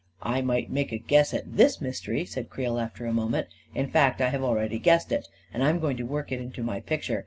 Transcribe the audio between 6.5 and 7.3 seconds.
my pic ture.